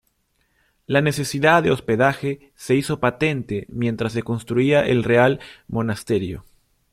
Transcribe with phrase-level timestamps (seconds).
[0.87, 6.43] La necesidad de hospedaje se hizo patente mientras se construía el Real Monasterio.